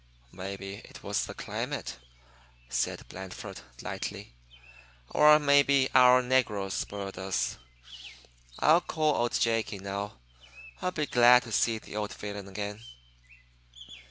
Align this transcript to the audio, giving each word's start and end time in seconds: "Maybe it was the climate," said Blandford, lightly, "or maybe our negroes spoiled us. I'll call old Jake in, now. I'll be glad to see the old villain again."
"Maybe 0.31 0.77
it 0.83 1.03
was 1.03 1.27
the 1.27 1.35
climate," 1.35 1.97
said 2.69 3.07
Blandford, 3.07 3.61
lightly, 3.83 4.33
"or 5.11 5.37
maybe 5.37 5.89
our 5.93 6.23
negroes 6.23 6.73
spoiled 6.73 7.19
us. 7.19 7.59
I'll 8.57 8.81
call 8.81 9.13
old 9.13 9.39
Jake 9.39 9.71
in, 9.73 9.83
now. 9.83 10.17
I'll 10.81 10.89
be 10.89 11.05
glad 11.05 11.43
to 11.43 11.51
see 11.51 11.77
the 11.77 11.97
old 11.97 12.13
villain 12.15 12.47
again." 12.47 12.81